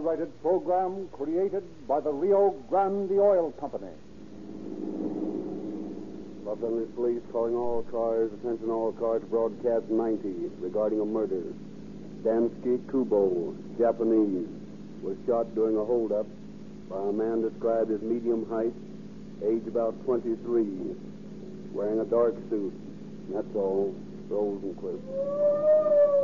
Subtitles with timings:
[0.00, 3.92] copyrighted program created by the Rio Grande Oil Company.
[6.44, 11.42] Los Angeles Police calling all cars, attention all cars, broadcast 90 regarding a murder.
[12.22, 14.48] Dansky Kubo, Japanese,
[15.02, 16.26] was shot during a holdup
[16.88, 18.72] by a man described as medium height,
[19.44, 20.96] age about 23,
[21.72, 22.72] wearing a dark suit.
[23.32, 23.94] That's all.
[24.30, 26.19] Rosenquist.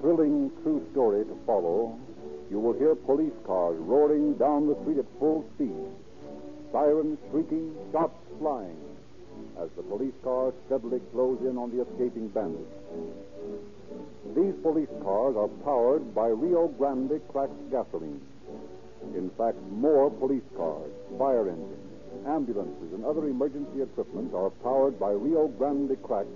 [0.00, 1.98] Thrilling true story to follow,
[2.50, 5.74] you will hear police cars roaring down the street at full speed,
[6.72, 8.76] sirens shrieking, shots flying,
[9.60, 12.72] as the police cars steadily close in on the escaping bandits.
[14.34, 18.20] These police cars are powered by Rio Grande cracked gasoline.
[19.14, 25.10] In fact, more police cars, fire engines, ambulances, and other emergency equipment are powered by
[25.10, 26.28] Rio Grande cracked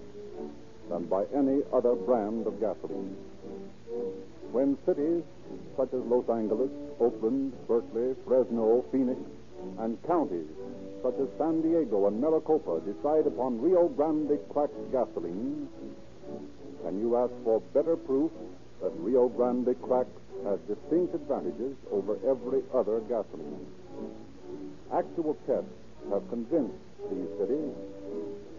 [0.89, 3.17] than by any other brand of gasoline.
[4.53, 5.23] When cities
[5.77, 9.21] such as Los Angeles, Oakland, Berkeley, Fresno, Phoenix,
[9.79, 10.49] and counties
[11.03, 15.69] such as San Diego and Maricopa decide upon Rio Grande cracked gasoline,
[16.84, 18.31] can you ask for better proof
[18.81, 23.67] that Rio Grande cracked has distinct advantages over every other gasoline?
[24.93, 25.71] Actual tests
[26.11, 26.75] have convinced
[27.11, 27.75] these cities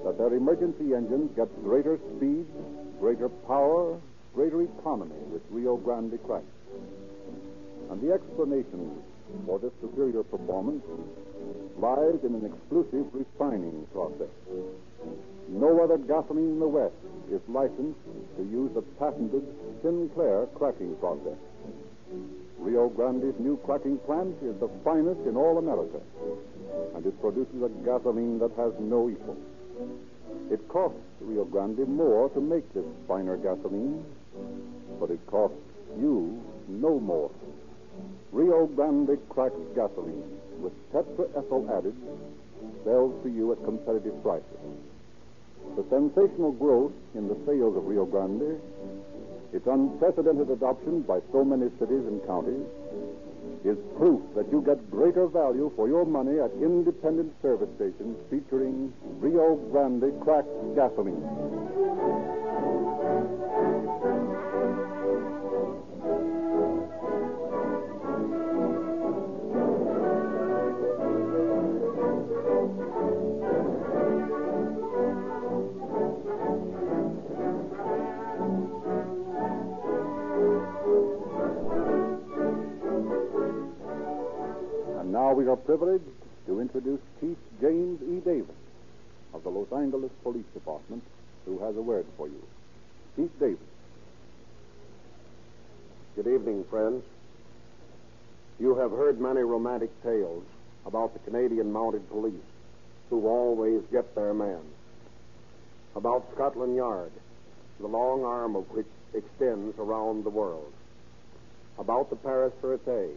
[0.03, 2.45] that their emergency engines get greater speed,
[2.99, 3.99] greater power,
[4.33, 6.45] greater economy with Rio Grande cracked.
[7.91, 9.01] And the explanation
[9.45, 10.83] for this superior performance
[11.77, 14.31] lies in an exclusive refining process.
[15.49, 16.95] No other gasoline in the West
[17.31, 17.99] is licensed
[18.37, 19.43] to use the patented
[19.81, 21.37] Sinclair cracking process.
[22.57, 25.99] Rio Grande's new cracking plant is the finest in all America,
[26.95, 29.37] and it produces a gasoline that has no equal.
[30.49, 34.05] It costs Rio Grande more to make this finer gasoline,
[34.99, 35.57] but it costs
[35.99, 37.31] you no more.
[38.31, 40.23] Rio Grande cracked gasoline
[40.59, 41.95] with tetraethyl added
[42.83, 44.47] sells to you at competitive prices.
[45.75, 48.59] The sensational growth in the sales of Rio Grande,
[49.53, 52.65] its unprecedented adoption by so many cities and counties,
[53.63, 58.91] is proof that you get greater value for your money at independent service stations featuring
[59.19, 62.42] Rio Grande cracked gasoline.
[85.77, 86.05] Privileged
[86.45, 88.19] to introduce Chief James E.
[88.23, 88.55] Davis
[89.33, 91.01] of the Los Angeles Police Department,
[91.45, 92.43] who has a word for you.
[93.15, 93.57] Chief Davis.
[96.15, 97.03] Good evening, friends.
[98.59, 100.43] You have heard many romantic tales
[100.85, 102.35] about the Canadian Mounted Police,
[103.09, 104.61] who always get their man.
[105.95, 107.11] About Scotland Yard,
[107.79, 108.85] the long arm of which
[109.15, 110.71] extends around the world.
[111.79, 113.09] About the Paris Sûreté,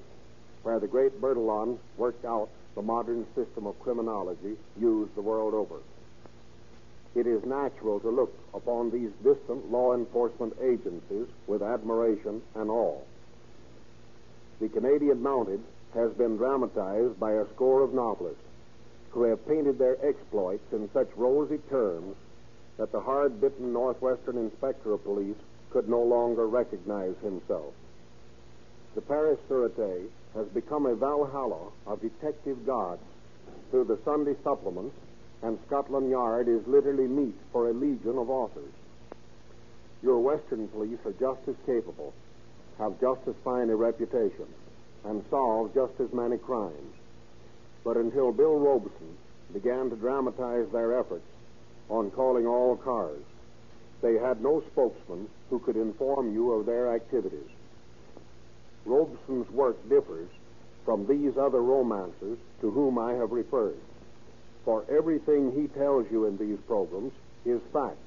[0.67, 5.77] where the great Bertillon worked out the modern system of criminology used the world over.
[7.15, 13.01] It is natural to look upon these distant law enforcement agencies with admiration and awe.
[14.61, 15.61] The Canadian Mounted
[15.95, 18.43] has been dramatized by a score of novelists
[19.11, 22.17] who have painted their exploits in such rosy terms
[22.77, 25.39] that the hard bitten Northwestern Inspector of Police
[25.71, 27.73] could no longer recognize himself.
[28.97, 33.03] The Paris Sûreté has become a Valhalla of detective gods
[33.71, 34.95] through the Sunday supplements,
[35.43, 38.73] and Scotland Yard is literally meat for a legion of authors.
[40.03, 42.13] Your Western police are just as capable,
[42.79, 44.47] have just as fine a reputation,
[45.05, 46.95] and solve just as many crimes.
[47.83, 49.17] But until Bill Robson
[49.53, 51.27] began to dramatize their efforts
[51.89, 53.23] on calling all cars,
[54.03, 57.49] they had no spokesman who could inform you of their activities.
[58.87, 60.29] Robson's work differs
[60.85, 63.79] from these other romancers to whom I have referred.
[64.65, 67.13] For everything he tells you in these programs
[67.45, 67.99] is fact,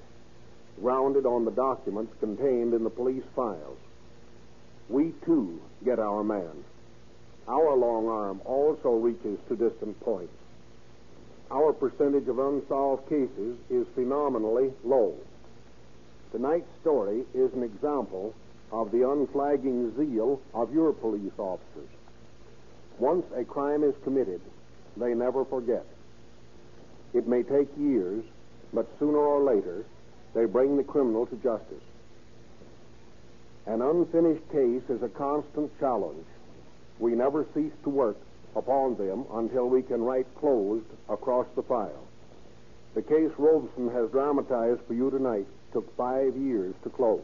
[0.82, 3.78] grounded on the documents contained in the police files.
[4.90, 6.64] We, too, get our man.
[7.48, 10.34] Our long arm also reaches to distant points.
[11.52, 15.16] our percentage of unsolved cases is phenomenally low.
[16.32, 18.36] Tonight's story is an example
[18.72, 21.90] of the unflagging zeal of your police officers.
[22.98, 24.42] Once a crime is committed,
[24.98, 25.86] they never forget.
[27.14, 28.24] It may take years,
[28.74, 29.86] but sooner or later,
[30.34, 31.84] they bring the criminal to justice.
[33.66, 36.26] An unfinished case is a constant challenge.
[37.00, 38.18] We never cease to work
[38.56, 42.04] upon them until we can write closed across the file.
[42.96, 47.22] The case Robson has dramatized for you tonight took five years to close.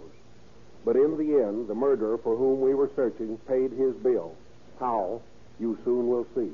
[0.85, 4.35] But in the end, the murderer for whom we were searching paid his bill.
[4.79, 5.19] How,
[5.59, 6.51] you soon will see.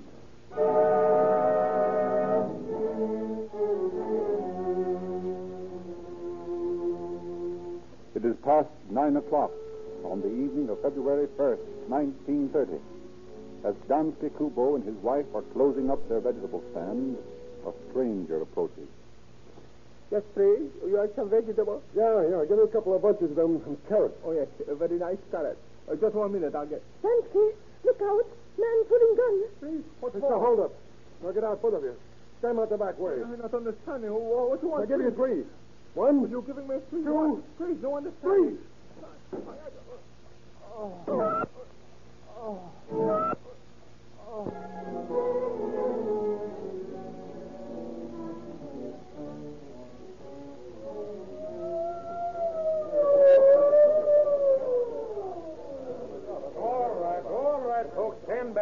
[8.16, 9.52] It is past nine o'clock
[10.06, 12.80] on the evening of February 1st, 1930.
[13.66, 17.18] As Dansky Kubo and his wife are closing up their vegetable stand,
[17.68, 18.88] a stranger approaches.
[20.12, 20.68] Yes, please.
[20.86, 21.82] You have some vegetables?
[21.96, 24.14] Yeah, yeah, give me a couple of bunches of them and carrots.
[24.26, 24.48] Oh, yes.
[24.68, 25.58] A very nice carrot.
[25.90, 26.54] Uh, just one minute.
[26.54, 26.84] I'll get.
[27.02, 27.56] Dansky,
[27.86, 28.28] look out.
[28.60, 29.36] Man pulling gun.
[29.60, 29.84] Please.
[30.02, 30.74] What It's a hold up.
[31.24, 31.96] Now get out, both of you.
[32.40, 33.24] Stand out the back way.
[33.24, 34.12] I'm not understanding.
[34.12, 34.82] What, what do you want?
[34.84, 35.44] I'll give you three.
[35.94, 37.04] One, You're giving me three.
[37.04, 37.14] Two.
[37.14, 37.58] What?
[37.58, 38.58] Please, no understanding.
[40.76, 41.00] All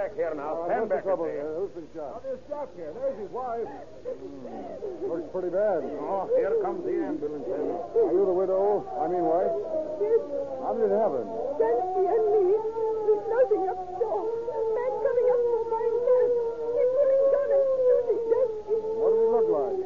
[0.10, 0.58] back here now.
[0.58, 1.06] Oh, Stand back.
[1.06, 1.38] I say.
[1.54, 2.24] Who's been shot?
[2.26, 2.92] There's shot here.
[2.98, 3.70] There's his wife.
[3.70, 5.06] Hmm.
[5.10, 5.86] Looks pretty bad.
[6.02, 7.46] Oh, here comes the ambulance.
[7.46, 8.86] Are you the widow?
[8.98, 9.54] I mean wife?
[10.02, 10.22] Yes,
[10.66, 11.26] How did it happen?
[11.62, 12.44] Dansky and me.
[12.58, 14.26] We're closing up store.
[14.74, 16.32] Man coming up from behind us.
[16.74, 18.78] He's pulling gun and shooting Dansky.
[18.98, 19.78] What did he look like?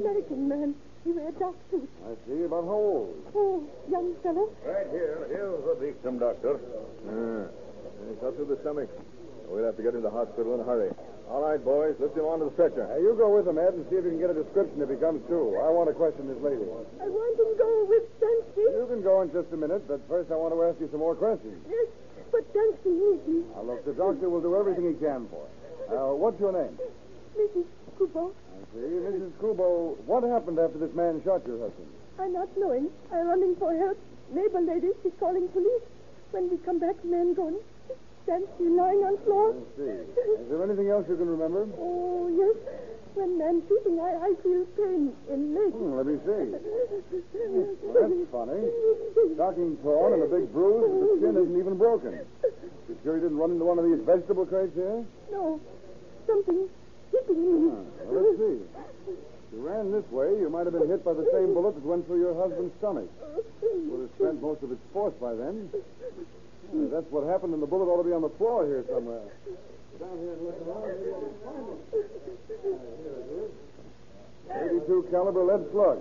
[0.00, 0.70] American man.
[1.00, 1.88] He wear dark suit.
[2.04, 2.44] I see.
[2.44, 3.16] About how old?
[3.34, 4.52] Oh, young fellow.
[4.68, 5.24] Right here.
[5.32, 6.60] Here's the victim, Doctor.
[7.08, 7.48] Yeah.
[8.04, 8.88] He cut through the stomach.
[9.48, 10.92] We'll have to get him to the hospital in a hurry.
[11.28, 12.86] All right, boys, lift him onto the stretcher.
[12.86, 14.90] Hey, you go with him, Ed, and see if you can get a description if
[14.90, 15.58] he comes to.
[15.62, 16.62] I want to question this lady.
[17.00, 18.62] I want him go with Dansky.
[18.76, 21.00] You can go in just a minute, but first I want to ask you some
[21.02, 21.58] more questions.
[21.66, 21.88] Yes,
[22.30, 23.40] but Dansky needs me.
[23.58, 23.62] Now,
[24.20, 25.96] look, will do everything he can for you.
[25.96, 26.78] Uh, what's your name?
[27.36, 27.64] Mrs.
[27.98, 28.30] Kubo.
[28.30, 28.78] I see.
[28.80, 29.32] Mrs.
[29.40, 31.88] Kubo, what happened after this man shot your husband?
[32.18, 32.90] I'm not knowing.
[33.12, 33.98] I'm running for help.
[34.32, 35.82] Neighbor lady, she's calling police.
[36.30, 37.56] When we come back, man gone.
[38.28, 39.50] Dansky lying on floor.
[39.50, 39.90] I see.
[40.38, 41.66] Is there anything else you can remember?
[41.80, 42.54] Oh, yes.
[43.14, 45.72] When man shooting, I, I feel pain in leg.
[45.74, 46.46] Hmm, let me see.
[47.82, 48.62] Well, that's funny.
[49.34, 52.22] Stocking torn and a big bruise, but the skin isn't even broken.
[52.88, 55.04] You sure you didn't run into one of these vegetable crates here?
[55.32, 55.60] No,
[56.26, 56.68] something
[57.10, 57.52] hitting me.
[57.70, 58.58] Hmm, well, let's see.
[59.10, 61.84] If you ran this way, you might have been hit by the same bullet that
[61.84, 63.10] went through your husband's stomach.
[63.62, 65.68] Would have spent most of its force by then.
[66.70, 69.26] Yeah, that's what happened, and the bullet ought to be on the floor here somewhere.
[70.00, 70.88] Down here and look around.
[70.88, 71.78] Maybe I can find it.
[71.92, 73.52] Ah, here it is.
[74.88, 76.00] 82 caliber lead slug.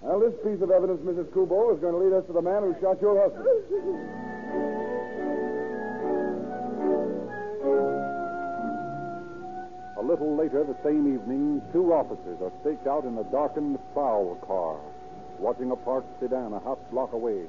[0.00, 1.32] Well, this piece of evidence, Mrs.
[1.32, 3.44] Kubo, is going to lead us to the man who shot your husband.
[9.98, 14.36] A little later the same evening, two officers are staked out in a darkened prowl
[14.46, 14.78] car,
[15.38, 17.44] watching a parked sedan a half block away.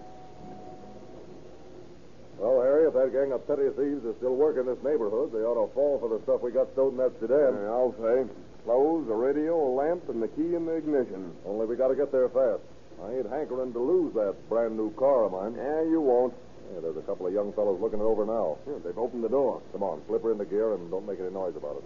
[2.38, 5.67] Well, if that gang of petty thieves is still working this neighborhood, they ought to
[5.75, 7.67] fall for the stuff we got stowed in that sedan.
[7.67, 8.24] I'll say.
[8.63, 11.36] Clothes, a radio, a lamp, and the key in the ignition.
[11.46, 12.63] Only we got to get there fast.
[13.03, 15.56] I ain't hankering to lose that brand new car of mine.
[15.56, 16.34] Yeah, you won't.
[16.74, 18.58] Yeah, there's a couple of young fellows looking it over now.
[18.67, 19.62] Yeah, they've opened the door.
[19.72, 21.84] Come on, slip her into gear and don't make any noise about it.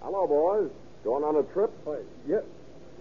[0.00, 0.70] Hello, boys.
[1.04, 1.72] Going on a trip?
[2.28, 2.38] yeah,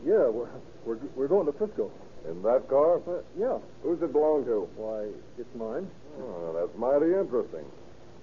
[0.03, 0.49] yeah, we're,
[0.85, 1.91] we're, we're going to Frisco.
[2.29, 2.97] In that car?
[2.97, 3.57] Uh, yeah.
[3.83, 4.67] Who's it belong to?
[4.75, 5.89] Why, it's mine.
[6.19, 7.65] Oh, that's mighty interesting.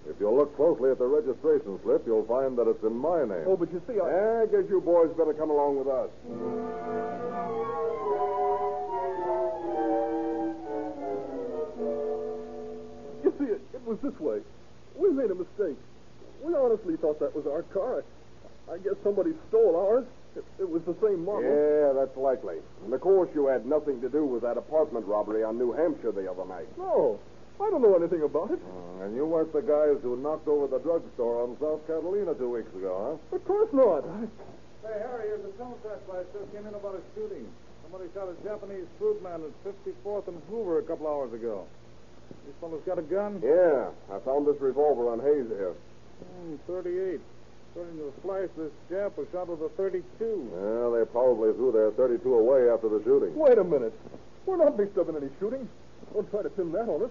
[0.09, 3.47] If you'll look closely at the registration slip, you'll find that it's in my name.
[3.47, 4.43] Oh, but you see, I...
[4.43, 6.11] I guess you boys better come along with us.
[13.23, 14.41] You see, it, it was this way.
[14.97, 15.79] We made a mistake.
[16.43, 18.05] We honestly thought that was our car.
[18.69, 20.05] I, I guess somebody stole ours.
[20.37, 21.49] It, it was the same model.
[21.49, 22.59] Yeah, that's likely.
[22.85, 26.13] And of course, you had nothing to do with that apartment robbery on New Hampshire
[26.13, 26.69] the other night.
[26.77, 27.19] No,
[27.61, 28.61] I don't know anything about it.
[28.63, 32.51] Uh, and you weren't the guys who knocked over the drugstore on South Catalina two
[32.51, 33.37] weeks ago, huh?
[33.37, 34.05] Of course not.
[34.07, 34.29] I...
[34.87, 37.49] Hey, Harry, here's a telephone flash just came in about a shooting.
[37.83, 41.67] Somebody shot a Japanese food man at 54th and Hoover a couple hours ago.
[42.47, 43.41] This fellow's got a gun?
[43.43, 45.75] Yeah, I found this revolver on Hayes here.
[46.23, 47.21] Hmm, 38.
[47.73, 50.03] According to the flash, this Jap was shot with a 32.
[50.51, 53.37] Well, they probably threw their 32 away after the shooting.
[53.37, 53.93] Wait a minute.
[54.47, 55.69] We're not mixed up in any shooting.
[56.13, 57.11] Don't try to pin that on us.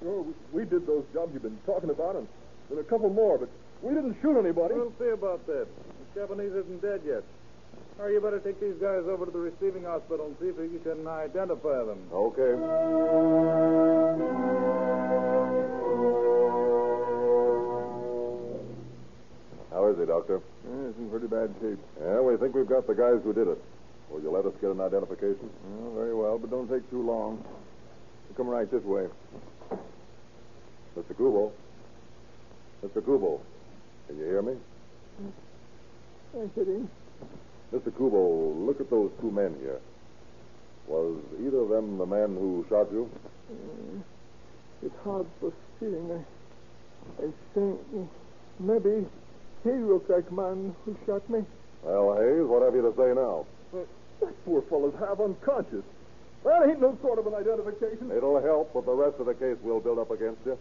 [0.00, 2.26] Sure, we, we did those jobs you've been talking about, and,
[2.70, 3.48] and a couple more, but
[3.82, 4.74] we didn't shoot anybody.
[4.74, 5.66] We'll see about that.
[6.14, 7.22] The Japanese isn't dead yet.
[7.98, 10.80] Or you better take these guys over to the receiving hospital and see if you
[10.82, 11.98] can identify them.
[12.12, 12.52] Okay.
[20.12, 20.42] Doctor?
[20.68, 21.78] Yeah, it's in pretty bad shape.
[21.98, 23.56] Yeah, we think we've got the guys who did it.
[24.10, 25.48] Will you let us get an identification?
[25.64, 27.42] Well, very well, but don't take too long.
[28.28, 29.06] You come right this way.
[30.98, 31.16] Mr.
[31.16, 31.50] Kubo.
[32.84, 33.02] Mr.
[33.02, 33.40] Kubo.
[34.06, 34.52] Can you hear me?
[36.36, 36.86] Yes, Eddie.
[37.72, 37.96] Mr.
[37.96, 39.80] Kubo, look at those two men here.
[40.88, 43.10] Was either of them the man who shot you?
[43.50, 44.02] Mm.
[44.84, 46.10] It's hard for seeing.
[46.12, 47.80] I, I think
[48.60, 49.06] maybe
[49.64, 51.44] he looks like the man who shot me.
[51.82, 53.46] Well, Hayes, what have you to say now?
[53.72, 55.84] That poor fellow's half unconscious.
[56.44, 58.10] That ain't no sort of an identification.
[58.10, 60.58] It'll help, but the rest of the case will build up against you.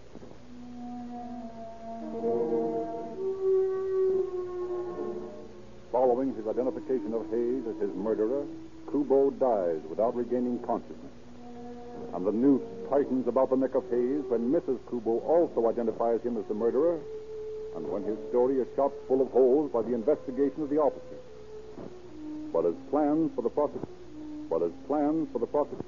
[5.91, 8.46] Following his identification of Hayes as his murderer,
[8.91, 11.12] Kubo dies without regaining consciousness.
[12.13, 14.79] And the noose tightens about the neck of Hayes when Mrs.
[14.89, 17.00] Kubo also identifies him as the murderer,
[17.75, 21.24] and when his story is shot full of holes by the investigation of the officers.
[22.51, 23.88] But as plans for the prosec-
[24.50, 25.84] but as plans for the prosec-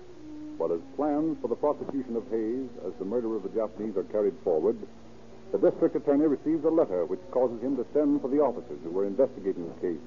[0.57, 4.03] but as plans for the prosecution of Hayes as the murderer of the Japanese are
[4.03, 4.77] carried forward,
[5.51, 8.91] the district attorney receives a letter which causes him to send for the officers who
[8.91, 10.01] were investigating the case.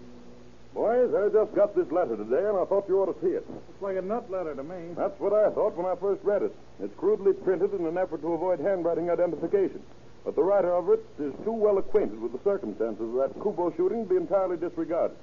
[0.75, 3.49] Boys, I just got this letter today, and I thought you ought to see it.
[3.49, 4.92] Looks like a nut letter to me.
[4.97, 6.54] That's what I thought when I first read it.
[6.83, 9.83] It's crudely printed in an effort to avoid handwriting identification.
[10.26, 13.71] But the writer of it is too well acquainted with the circumstances of that Kubo
[13.76, 15.16] shooting to be entirely disregarded.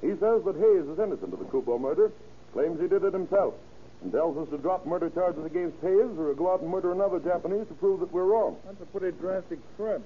[0.00, 2.10] He says that Hayes is innocent of the Kubo murder,
[2.54, 3.52] claims he did it himself,
[4.00, 7.20] and tells us to drop murder charges against Hayes or go out and murder another
[7.20, 8.56] Japanese to prove that we're wrong.
[8.64, 10.00] That's a pretty drastic threat.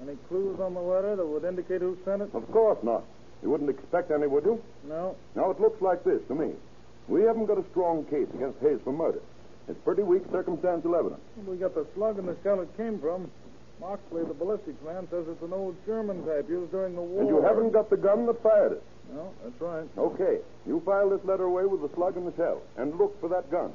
[0.00, 2.30] Any clues on the letter that would indicate who sent it?
[2.32, 3.04] Of course not.
[3.42, 4.62] You wouldn't expect any, would you?
[4.88, 5.14] No.
[5.36, 6.54] Now, it looks like this to me.
[7.06, 9.20] We haven't got a strong case against Hayes for murder.
[9.68, 11.20] It's pretty weak circumstantial evidence.
[11.46, 13.30] We got the slug and the shell it came from.
[13.80, 17.20] Moxley, the ballistics man, says it's an old German type used during the war.
[17.20, 18.82] And you haven't got the gun that fired it.
[19.14, 19.88] No, that's right.
[19.96, 20.38] Okay.
[20.66, 23.50] You file this letter away with the slug and the shell, and look for that
[23.50, 23.72] gun.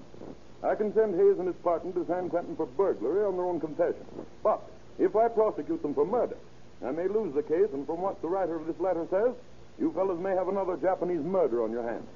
[0.63, 3.60] I can send Hayes and his partner to San Quentin for burglary on their own
[3.60, 4.05] confession.
[4.43, 4.62] But
[5.00, 6.38] if I prosecute them for murder,
[6.86, 9.33] I may lose the case, and from what the writer of this letter says,
[9.79, 12.07] you fellows may have another Japanese murder on your hands.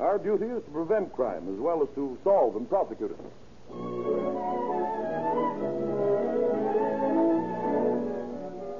[0.00, 4.75] Our duty is to prevent crime as well as to solve and prosecute it.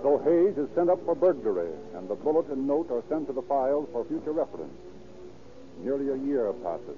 [0.07, 3.33] So Hayes is sent up for burglary, and the bullet and note are sent to
[3.33, 4.71] the files for future reference.
[5.83, 6.95] Nearly a year passes.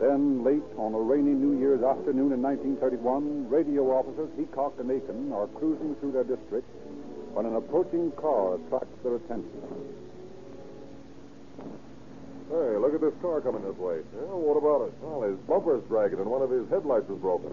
[0.00, 5.34] Then, late on a rainy New Year's afternoon in 1931, radio officers Heacock and Aiken
[5.34, 6.64] are cruising through their district
[7.36, 9.60] when an approaching car attracts their attention.
[12.48, 14.00] Hey, look at this car coming this way.
[14.16, 14.94] Yeah, what about it?
[15.02, 17.52] Well, his bumper's dragging and one of his headlights is broken.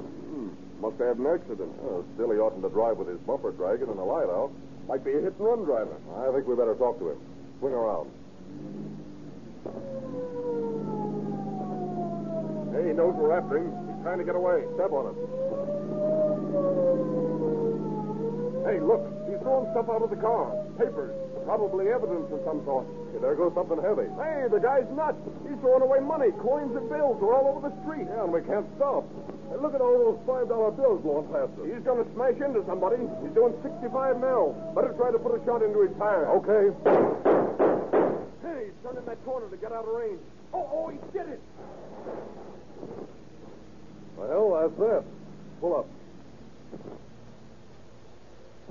[0.79, 1.71] Must have had an accident.
[1.83, 4.51] Oh, still, he oughtn't to drive with his bumper dragging and the light out.
[4.88, 5.98] Might be a hit and run driver.
[6.15, 7.19] I think we better talk to him.
[7.59, 8.09] Swing around.
[12.71, 13.75] Hey, he knows we're after him.
[13.91, 14.63] He's trying to get away.
[14.79, 15.15] Step on him.
[18.63, 19.03] Hey, look.
[19.27, 20.55] He's throwing stuff out of the car.
[20.79, 21.12] Papers.
[21.43, 22.88] Probably evidence of some sort.
[23.12, 24.07] Hey, there goes something heavy.
[24.15, 25.19] Hey, the guy's nuts.
[25.43, 26.31] He's throwing away money.
[26.39, 28.07] Coins and bills are all over the street.
[28.07, 29.03] Yeah, and we can't stop.
[29.50, 31.65] Hey, look at all those $5 bills blowing past us.
[31.65, 33.01] He's going to smash into somebody.
[33.25, 34.53] He's doing 65 now.
[34.75, 36.29] Better try to put a shot into his tire.
[36.38, 36.70] Okay.
[38.46, 40.22] Hey, he's turning that corner to get out of range.
[40.53, 41.41] Oh, oh, he did it.
[44.18, 45.03] Well, that's that.
[45.62, 45.88] Pull up.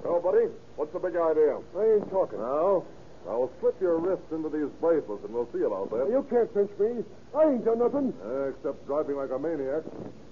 [0.05, 1.59] Well, buddy, what's the big idea?
[1.77, 2.39] I ain't talking.
[2.39, 2.85] Now,
[3.27, 6.09] I'll slip your wrists into these bracelets and we'll see about that.
[6.09, 7.03] You can't pinch me.
[7.35, 8.15] I ain't done nothing.
[8.25, 9.85] Uh, except driving like a maniac.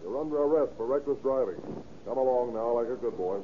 [0.03, 1.61] You're under arrest for reckless driving.
[2.07, 3.39] Come along now like a good boy.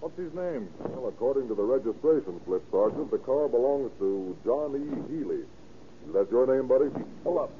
[0.00, 0.68] What's his name?
[0.78, 4.84] Well, according to the registration slip, Sergeant, the car belongs to John E.
[5.12, 5.42] Healy.
[6.06, 6.90] Is that your name, buddy?
[7.24, 7.50] Pull up.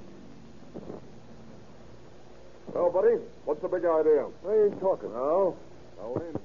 [2.75, 4.27] Well, buddy, what's the big idea?
[4.47, 5.13] I ain't talking.
[5.13, 5.57] Now,
[5.99, 6.37] now ain't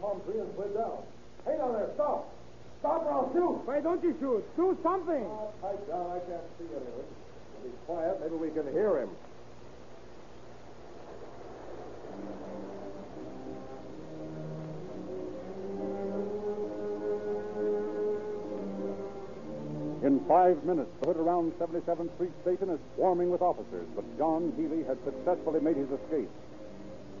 [0.00, 1.07] Palm tree and down.
[1.48, 2.28] Hey, down there, stop.
[2.80, 3.64] Stop or I'll shoot.
[3.64, 4.44] Why don't you shoot?
[4.54, 5.24] Do something.
[5.24, 6.12] Oh, pipe down.
[6.12, 7.08] I can't see anything.
[7.56, 9.08] If he's quiet, maybe we can hear him.
[20.04, 24.52] In five minutes, the hood around 77th Street Station is swarming with officers, but John
[24.56, 26.30] Healy has successfully made his escape.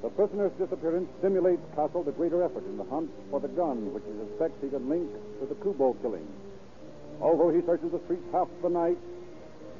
[0.02, 4.04] The prisoner's disappearance stimulates Castle to greater effort in the hunt for the gun which
[4.06, 6.26] he suspects he can link to the Kubo killing.
[7.20, 8.98] Although he searches the streets half the night,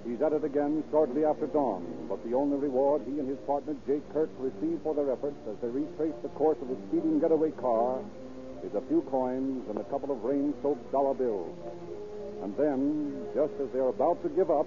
[0.05, 1.87] he's at it again shortly after dawn.
[2.09, 5.55] But the only reward he and his partner, Jake Kirk, receive for their efforts as
[5.63, 8.01] they retrace the course of the speeding getaway car
[8.65, 11.55] is a few coins and a couple of rain-soaked dollar bills.
[12.43, 14.67] And then, just as they're about to give up,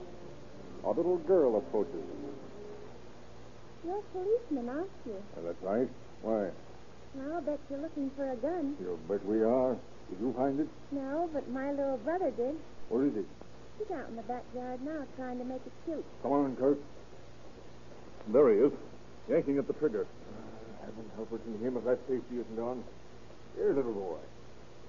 [0.85, 2.30] a little girl approaches them.
[3.85, 5.15] You're a policeman, aren't you?
[5.43, 5.89] that's right.
[6.21, 6.49] Why?
[7.15, 8.75] Well, I'll bet you're looking for a gun.
[8.79, 9.75] You bet we are.
[10.09, 10.67] Did you find it?
[10.91, 12.55] No, but my little brother did.
[12.89, 13.25] Where is it?
[13.79, 16.05] He's out in the backyard now trying to make it shoot.
[16.21, 16.79] Come on, Kurt.
[18.31, 18.71] There he is,
[19.27, 20.05] yanking at the trigger.
[20.05, 22.83] Uh, heaven help us in him if that safety isn't on.
[23.55, 24.17] Here, little boy.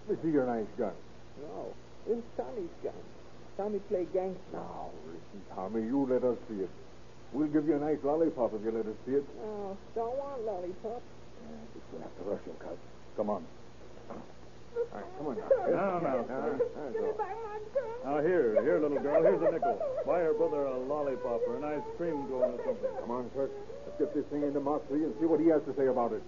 [0.08, 0.92] Let me see your nice gun.
[1.40, 1.72] No.
[2.08, 2.92] It's Tommy's gun.
[3.56, 4.38] Tommy play gangster.
[4.52, 6.70] Now, listen, Tommy, you let us see it.
[7.32, 9.24] We'll give you a nice lollipop if you let us see it.
[9.40, 11.02] Oh, don't want lollipop.
[11.92, 12.76] We'll have to rush him, Cub.
[13.16, 13.44] Come on.
[14.10, 14.18] All
[14.92, 15.48] right, come on now.
[15.48, 17.96] Now, Give me now, my gun.
[18.04, 19.22] Now, here, here, little girl.
[19.22, 19.80] Here's a nickel.
[20.06, 22.90] Buy your brother a lollipop or an ice cream cone or something.
[23.00, 23.50] Come on, Kirk.
[23.86, 26.22] Let's get this thing into Moxley and see what he has to say about it.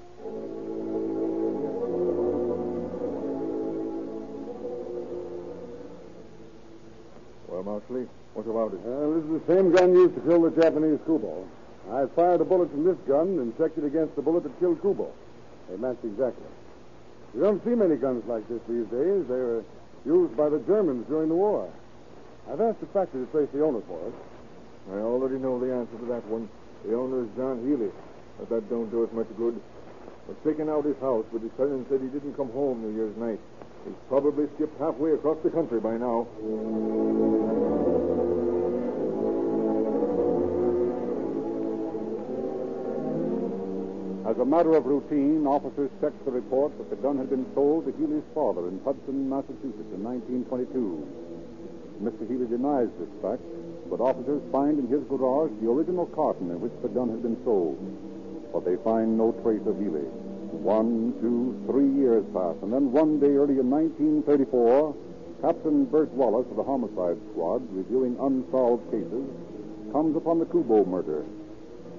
[7.48, 8.82] Well, Moxley, what about it?
[8.82, 11.46] This is the same gun used to kill the Japanese Kubo.
[11.90, 14.80] I fired a bullet from this gun and checked it against the bullet that killed
[14.82, 15.10] Kubo.
[15.70, 16.46] They matched exactly.
[17.34, 19.26] You don't see many guns like this these days.
[19.26, 19.64] They were
[20.04, 21.70] used by the Germans during the war.
[22.50, 24.14] I've asked the factory to trace the owner for us.
[24.92, 26.48] I already know the answer to that one.
[26.84, 27.90] The owner is John Healy.
[28.38, 29.60] But that don't do us much good.
[30.28, 33.16] We've taken out his house, but his tenant said he didn't come home New Year's
[33.16, 33.40] night.
[33.84, 36.26] He's probably skipped halfway across the country by now.
[44.34, 47.86] As a matter of routine, officers checked the report that the gun had been sold
[47.86, 51.06] to Healy's father in Hudson, Massachusetts in 1922.
[52.02, 52.26] Mr.
[52.26, 53.46] Healy denies this fact,
[53.88, 57.38] but officers find in his garage the original carton in which the gun had been
[57.44, 57.78] sold.
[58.52, 60.02] But they find no trace of Healy.
[60.50, 64.96] One, two, three years pass, and then one day early in 1934,
[65.42, 69.30] Captain Bert Wallace of the Homicide Squad, reviewing unsolved cases,
[69.92, 71.22] comes upon the Kubo murder.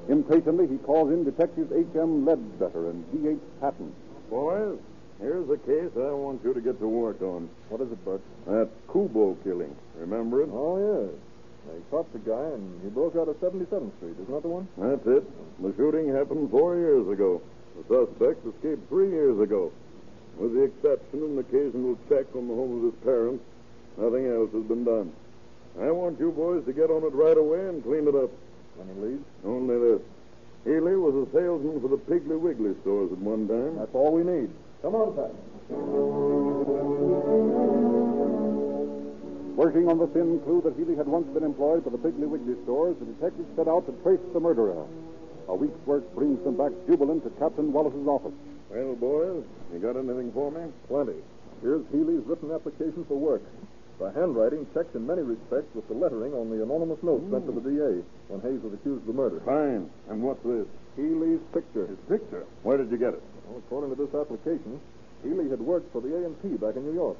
[0.08, 2.26] Impatiently, he calls in Detectives H.M.
[2.26, 3.40] Ledbetter and D.H.
[3.60, 3.94] Patton.
[4.30, 4.78] Boys,
[5.20, 7.50] here's a case I want you to get to work on.
[7.70, 8.22] What is it, Bert?
[8.46, 9.76] That Kubo killing.
[9.98, 10.50] Remember it?
[10.52, 11.14] Oh, yes.
[11.68, 14.14] They caught the guy, and he broke out of 77th Street.
[14.22, 14.68] Isn't that the one?
[14.78, 15.24] That's it.
[15.62, 17.42] The shooting happened four years ago.
[17.76, 19.72] The suspect escaped three years ago.
[20.38, 23.44] With the exception of an occasional check on the home of his parents,
[23.98, 25.12] nothing else has been done.
[25.82, 28.30] I want you boys to get on it right away and clean it up.
[28.82, 29.26] Any leads?
[29.46, 30.02] Only this.
[30.66, 33.78] Healy was a salesman for the Piggly Wiggly stores at one time.
[33.78, 34.50] That's all we need.
[34.82, 35.32] Come on, Pat.
[39.56, 42.56] Working on the thin clue that Healy had once been employed for the Piggly Wiggly
[42.64, 44.86] stores, the detectives set out to trace the murderer.
[45.48, 48.34] A week's work brings them back jubilant to Captain Wallace's office.
[48.70, 50.66] Well, boys, you got anything for me?
[50.88, 51.22] Plenty.
[51.62, 53.44] Here's Healy's written application for work.
[54.00, 57.54] The handwriting checks in many respects with the lettering on the anonymous note sent to
[57.56, 59.40] the DA when Hayes was accused of the murder.
[59.46, 59.90] Fine.
[60.10, 60.68] And what's this?
[60.96, 61.88] Healy's picture.
[61.88, 62.44] His picture.
[62.64, 63.24] Where did you get it?
[63.48, 64.80] Well, according to this application,
[65.24, 67.18] Healy had worked for the A&P back in New York.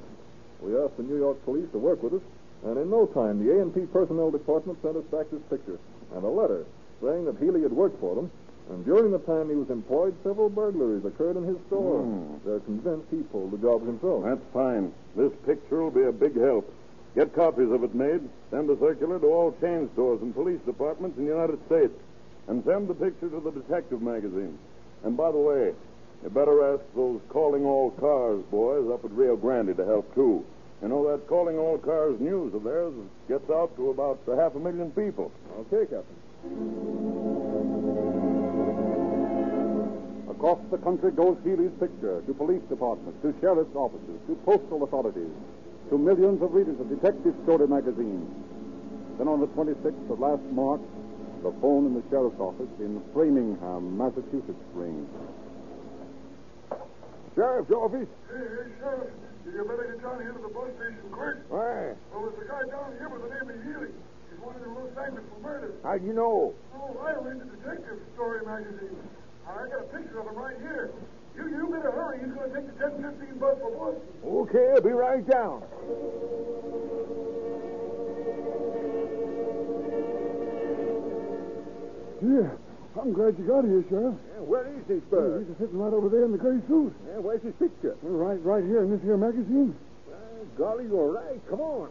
[0.60, 2.24] We asked the New York police to work with us,
[2.64, 5.78] and in no time, the A&P personnel department sent us back this picture
[6.14, 6.64] and a letter
[7.02, 8.30] saying that Healy had worked for them,
[8.70, 12.02] and during the time he was employed, several burglaries occurred in his store.
[12.02, 12.36] Hmm.
[12.44, 14.24] They're convinced he pulled the job himself.
[14.24, 14.92] That's fine.
[15.16, 16.72] This picture will be a big help.
[17.14, 18.20] Get copies of it made.
[18.50, 21.94] Send a circular to all chain stores and police departments in the United States.
[22.48, 24.58] And send the picture to the detective magazine.
[25.02, 25.72] And by the way,
[26.22, 30.44] you better ask those calling all cars boys up at Rio Grande to help too.
[30.82, 32.92] You know that calling all cars news of theirs
[33.28, 35.32] gets out to about a half a million people.
[35.72, 37.35] Okay, Captain.
[40.36, 45.32] Across the country goes Healy's picture to police departments, to sheriff's offices, to postal authorities,
[45.88, 48.28] to millions of readers of detective story magazines.
[49.16, 50.84] Then on the 26th of last March,
[51.42, 55.08] the phone in the sheriff's office in Framingham, Massachusetts rings.
[57.34, 58.08] Sheriff's office?
[58.28, 59.10] Hey, hey, Sheriff.
[59.46, 61.36] You better get down here to the bus station quick.
[61.48, 61.96] Why?
[62.12, 63.92] Well, there's a guy down here by the name of Healy.
[64.28, 65.72] He's wanted in Los Angeles for murder.
[65.82, 66.52] How'd you know?
[66.76, 69.00] Oh, I read the detective story magazine.
[69.48, 70.90] I got a picture of him right here.
[71.36, 72.18] You, you better hurry.
[72.18, 74.02] He's going to take the 1015 bus for Boston.
[74.24, 75.62] Okay, I'll be right down.
[82.22, 82.50] Yeah,
[83.00, 84.14] I'm glad you got here, Sheriff.
[84.34, 85.46] Yeah, where is this bird?
[85.46, 85.58] He's bird?
[85.60, 86.94] sitting right over there in the gray suit.
[87.06, 87.94] Yeah, where's his picture?
[88.02, 89.76] Right, right here in this here magazine.
[90.08, 90.18] Well,
[90.56, 91.40] golly, you're right.
[91.48, 91.90] Come on.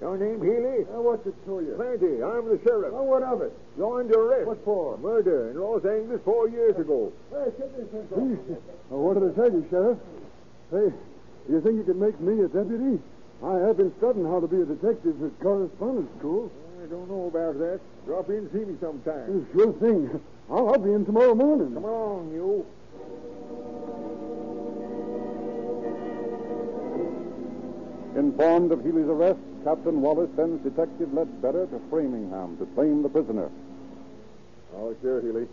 [0.00, 0.88] Your name, Healy?
[0.88, 1.74] Now, what's it to you?
[1.76, 2.24] Plenty.
[2.24, 2.92] I'm the sheriff.
[2.92, 3.52] Well, what of it?
[3.76, 4.46] You're under arrest.
[4.46, 4.96] What for?
[4.96, 7.12] Murder in Los Angeles four years ago.
[7.30, 7.52] Well,
[8.88, 9.98] what did I tell you, Sheriff?
[10.70, 10.88] Hey,
[11.46, 12.98] do you think you can make me a deputy?
[13.44, 16.50] I have been studying how to be a detective at correspondence school.
[16.82, 17.80] I don't know about that.
[18.06, 19.46] Drop in and see me sometime.
[19.52, 20.20] Sure thing.
[20.50, 21.74] I'll, I'll be in tomorrow morning.
[21.74, 22.64] Come along, you.
[28.16, 33.50] Informed of Healy's arrest, Captain Wallace sends Detective Ledbetter to Framingham to claim the prisoner.
[34.74, 35.46] Oh, sure, Healy.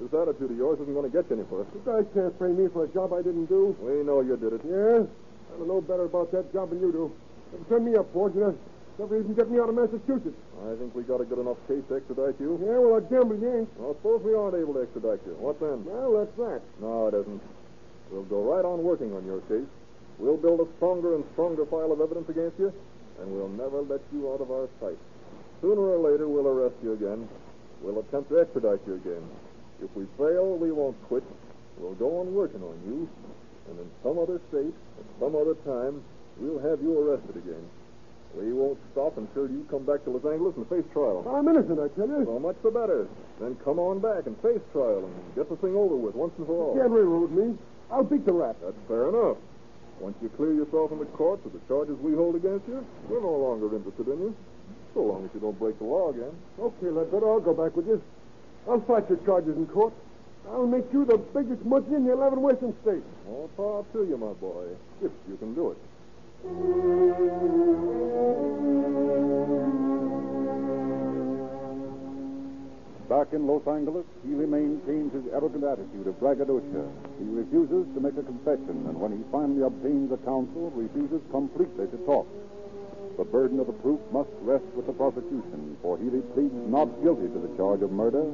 [0.00, 1.66] This attitude of yours isn't going to get you anywhere.
[1.74, 3.76] You guys can't frame me for a job I didn't do.
[3.80, 4.62] We know you did it.
[4.64, 5.06] Yes?
[5.06, 7.12] I don't know better about that job than you do.
[7.52, 8.34] Never turn me up, Forge.
[8.34, 8.56] You
[8.98, 10.38] never even get me out of Massachusetts.
[10.62, 12.58] I think we got a good enough case to extradite you.
[12.62, 13.68] Yeah, well, I gamble you ain't.
[13.78, 15.34] Well, suppose we aren't able to extradite you.
[15.38, 15.84] What then?
[15.84, 16.60] Well, that's that.
[16.80, 17.42] No, it isn't.
[18.10, 19.68] We'll go right on working on your case.
[20.18, 22.72] We'll build a stronger and stronger file of evidence against you,
[23.22, 24.98] and we'll never let you out of our sight.
[25.62, 27.28] Sooner or later, we'll arrest you again.
[27.80, 29.22] We'll attempt to extradite you again.
[29.82, 31.22] If we fail, we won't quit.
[31.78, 33.08] We'll go on working on you,
[33.70, 36.02] and in some other state, at some other time,
[36.36, 37.62] we'll have you arrested again.
[38.34, 41.20] We won't stop until you come back to Los Angeles and face trial.
[41.28, 42.24] I'm innocent, I tell you.
[42.24, 43.06] So much the better.
[43.38, 46.46] Then come on back and face trial and get the thing over with once and
[46.46, 46.74] for all.
[46.74, 47.58] You can't railroad me.
[47.90, 48.56] I'll beat the rap.
[48.62, 49.36] That's fair enough.
[50.02, 53.22] Once you clear yourself in the courts of the charges we hold against you, we're
[53.22, 54.34] no longer interested in you.
[54.94, 56.34] So long as you don't break the law again.
[56.58, 58.02] Okay, Ledbetter, I'll go back with you.
[58.68, 59.94] I'll fight your charges in court.
[60.50, 63.06] I'll make you the biggest monkey in the 11 western states.
[63.28, 65.78] All power to you, my boy, if you can do it.
[73.12, 76.88] Back in Los Angeles, Healy maintains his arrogant attitude of braggadocio.
[77.20, 81.92] He refuses to make a confession, and when he finally obtains a counsel, refuses completely
[81.92, 82.24] to talk.
[83.18, 87.28] The burden of the proof must rest with the prosecution, for Healy pleads not guilty
[87.28, 88.24] to the charge of murder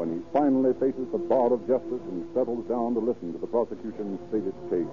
[0.00, 3.52] when he finally faces the bar of justice and settles down to listen to the
[3.52, 4.88] prosecution state its case.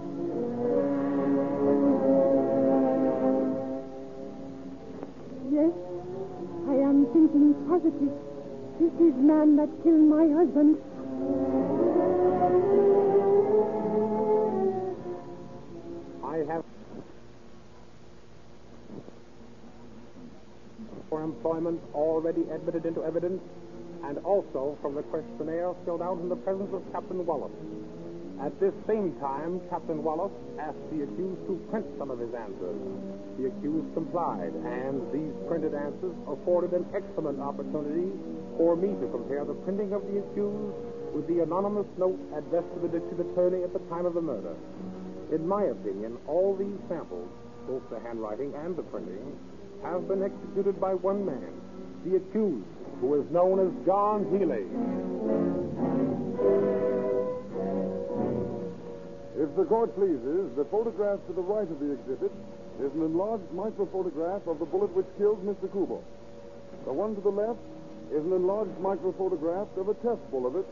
[5.48, 5.72] Yes,
[6.68, 8.39] I am thinking positive.
[8.80, 10.78] This is man that killed my husband.
[16.24, 16.64] I have
[21.10, 23.42] for employment already admitted into evidence,
[24.06, 27.52] and also from the questionnaire filled out in the presence of Captain Wallace.
[28.40, 32.80] At this same time, Captain Wallace asked the accused to print some of his answers.
[33.38, 38.08] The accused complied, and these printed answers afforded an excellent opportunity
[38.60, 40.76] for me to compare the printing of the accused
[41.16, 44.52] with the anonymous note addressed to the district attorney at the time of the murder.
[45.32, 47.32] In my opinion, all these samples,
[47.66, 49.32] both the handwriting and the printing,
[49.82, 51.56] have been executed by one man,
[52.04, 52.68] the accused,
[53.00, 54.68] who is known as John Healy.
[59.40, 62.32] If the court pleases, the photograph to the right of the exhibit
[62.84, 65.72] is an enlarged microphotograph of the bullet which killed Mr.
[65.72, 66.04] Kubo.
[66.84, 67.60] The one to the left
[68.12, 70.66] is an enlarged microphotograph of a test bullet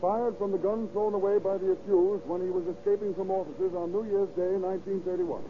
[0.00, 3.72] fired from the gun thrown away by the accused when he was escaping from officers
[3.72, 5.40] on New Year's Day, 1931.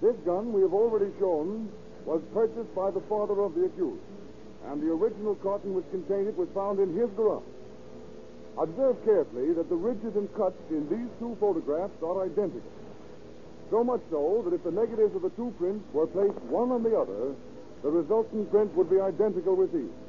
[0.00, 1.68] This gun, we have already shown,
[2.04, 4.02] was purchased by the father of the accused,
[4.66, 7.44] and the original cotton which contained it was found in his garage.
[8.58, 12.72] Observe carefully that the ridges and cuts in these two photographs are identical.
[13.70, 16.82] So much so that if the negatives of the two prints were placed one on
[16.82, 17.36] the other,
[17.82, 20.01] the resultant print would be identical with these.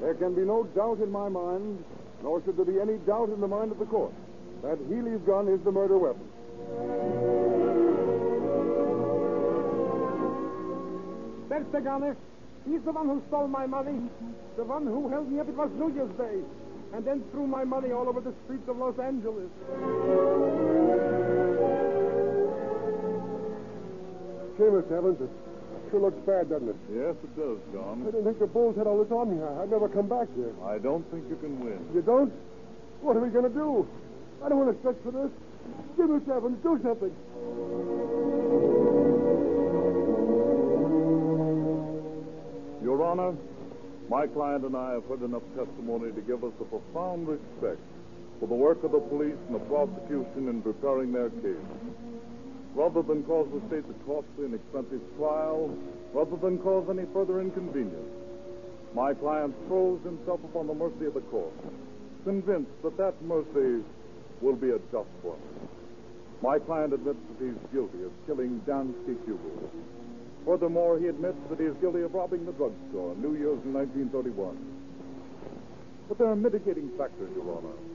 [0.00, 1.84] There can be no doubt in my mind,
[2.22, 4.12] nor should there be any doubt in the mind of the court,
[4.62, 6.26] that Healy's gun is the murder weapon.
[11.48, 12.16] There's the gunner.
[12.68, 14.10] He's the one who stole my money.
[14.56, 15.48] The one who held me up.
[15.48, 16.42] It was New Year's Day.
[16.92, 19.50] And then threw my money all over the streets of Los Angeles.
[24.58, 25.30] Seamus Evans,
[25.96, 26.76] sure looks bad, doesn't it?
[26.92, 28.02] Yes, it does, John.
[28.02, 29.42] I didn't think the Bulls had all this on me.
[29.42, 30.52] I'd never come back here.
[30.64, 31.80] I don't think you can win.
[31.94, 32.32] You don't?
[33.00, 33.88] What are we going to do?
[34.44, 35.30] I don't want to stretch for this.
[35.96, 37.14] Jimmy Evans, do something.
[42.82, 43.34] Your Honor,
[44.08, 47.80] my client and I have heard enough testimony to give us a profound respect
[48.38, 51.56] for the work of the police and the prosecution in preparing their case.
[52.76, 55.72] Rather than cause the state a costly and expensive trial,
[56.12, 58.12] rather than cause any further inconvenience,
[58.94, 61.56] my client throws himself upon the mercy of the court,
[62.24, 63.80] convinced that that mercy
[64.42, 65.40] will be a just one.
[66.42, 69.72] My client admits that he's guilty of killing Dansky Kubo.
[70.44, 73.72] Furthermore, he admits that he is guilty of robbing the drugstore on New Year's in
[73.72, 74.52] 1931.
[76.08, 77.85] But there are mitigating factors, Your Honor.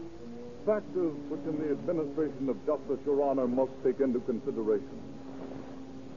[0.65, 5.01] Factors which in the administration of justice, Your Honor, must take into consideration.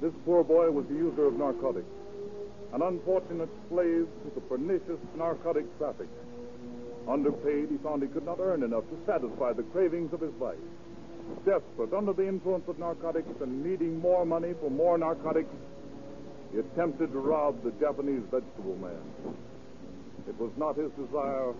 [0.02, 1.88] This poor boy was a user of narcotics,
[2.74, 6.08] an unfortunate slave to the pernicious narcotic traffic.
[7.08, 10.60] Underpaid, he found he could not earn enough to satisfy the cravings of his life.
[11.46, 15.54] Desperate, under the influence of narcotics and needing more money for more narcotics,
[16.52, 19.36] he attempted to rob the Japanese vegetable man.
[20.28, 21.54] It was not his desire,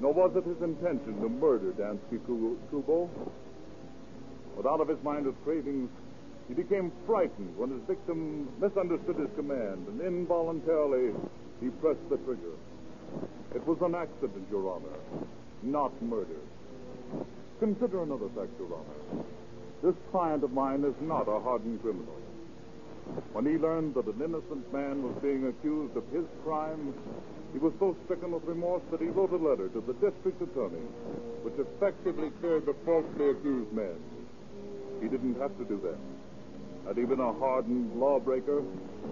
[0.00, 3.10] nor was it his intention to murder Dansky Kubo.
[4.56, 5.90] But out of his mind mindless cravings,
[6.48, 11.12] he became frightened when his victim misunderstood his command and involuntarily
[11.60, 12.56] he pressed the trigger.
[13.54, 14.98] It was an accident, Your Honor,
[15.62, 16.40] not murder.
[17.58, 19.24] Consider another fact, Your Honor.
[19.82, 22.14] This client of mine is not a hardened criminal.
[23.32, 26.94] When he learned that an innocent man was being accused of his crime,
[27.52, 30.84] he was so stricken with remorse that he wrote a letter to the district attorney,
[31.42, 33.96] which effectively cleared the falsely accused man.
[35.00, 35.98] He didn't have to do that.
[36.86, 38.58] Had he been a hardened lawbreaker,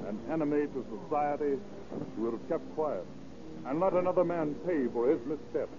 [0.09, 1.57] an enemy to society,
[2.15, 3.05] he would have kept quiet
[3.67, 5.77] and let another man pay for his missteps.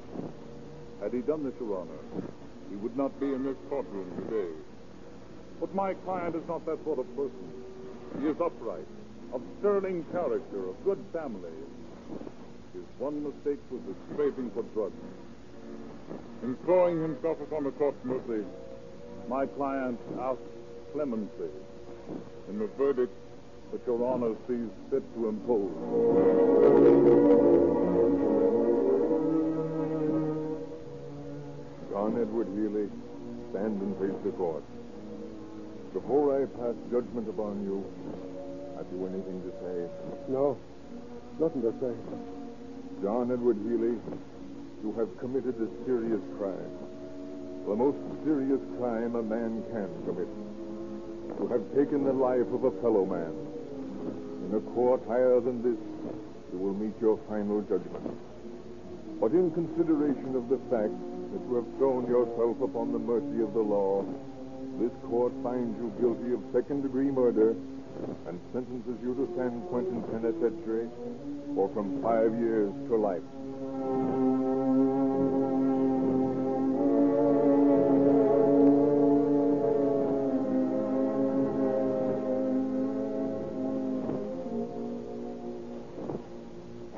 [1.02, 2.02] Had he done this, Your Honor,
[2.70, 4.52] he would not be in this courtroom today.
[5.60, 7.48] But my client is not that sort of person.
[8.20, 8.88] He is upright,
[9.34, 11.54] of sterling character, of good family.
[12.77, 15.01] His one mistake was his craving for drugs.
[16.43, 18.45] In throwing himself upon the court's mercy,
[19.27, 20.45] my client asked
[20.93, 21.49] clemency
[22.47, 23.15] in the verdict
[23.71, 25.73] that Your Honor sees fit to impose.
[31.89, 32.89] John Edward Healy,
[33.49, 34.63] stand and face the court.
[35.93, 37.83] Before I pass judgment upon you,
[38.77, 40.31] have you anything to say?
[40.31, 40.59] No,
[41.39, 42.37] nothing to say.
[43.01, 43.93] John Edward Healy,
[44.81, 46.73] you have committed a serious crime.
[47.67, 50.25] The most serious crime a man can commit.
[51.38, 53.38] You have taken the life of a fellow man.
[54.49, 55.77] In a court higher than this,
[56.51, 58.17] you will meet your final judgment.
[59.21, 60.97] But in consideration of the fact
[61.33, 64.05] that you have thrown yourself upon the mercy of the law,
[64.81, 67.53] this court finds you guilty of second degree murder
[68.27, 70.88] and sentences you to San Quentin Penitentiary
[71.55, 73.21] for from five years to life.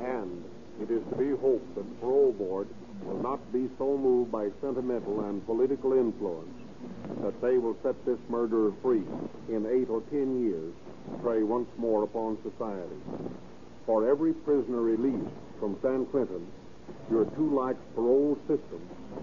[0.00, 0.44] And
[0.82, 2.68] it is to be hoped that the parole board
[3.04, 6.48] will not be so moved by sentimental and political influence
[7.22, 9.04] that they will set this murderer free
[9.48, 10.72] in eight or ten years
[11.22, 12.96] prey once more upon society.
[13.86, 16.46] For every prisoner released from San Quentin,
[17.10, 18.80] your two lax parole system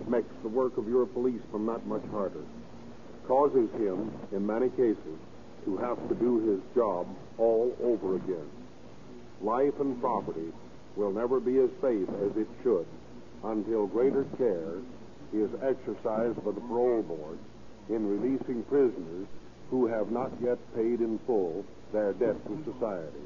[0.07, 2.43] makes the work of your policeman that much harder,
[3.27, 5.19] causes him, in many cases,
[5.65, 8.49] to have to do his job all over again.
[9.41, 10.51] Life and property
[10.95, 12.85] will never be as safe as it should
[13.43, 14.79] until greater care
[15.33, 17.37] is exercised by the parole board
[17.89, 19.27] in releasing prisoners
[19.69, 23.25] who have not yet paid in full their debt to society,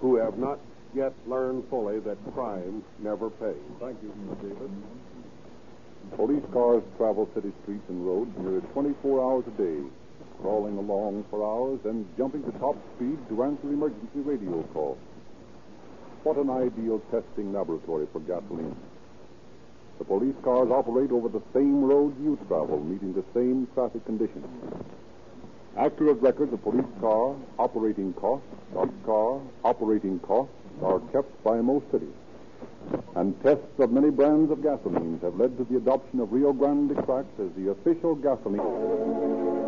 [0.00, 0.58] who have not
[0.94, 3.56] yet learned fully that crime never pays.
[3.80, 4.42] Thank you, Mr.
[4.42, 4.70] Davis.
[6.16, 9.80] Police cars travel city streets and roads nearly 24 hours a day,
[10.40, 14.98] crawling along for hours and jumping to top speed to answer emergency radio calls.
[16.24, 18.76] What an ideal testing laboratory for gasoline.
[19.98, 24.46] The police cars operate over the same roads you travel, meeting the same traffic conditions.
[25.76, 31.90] Accurate records of police car operating costs, of car operating costs are kept by most
[31.90, 32.08] cities.
[33.16, 36.94] And tests of many brands of gasolines have led to the adoption of Rio Grande
[37.04, 39.61] Cracked as the official gasoline.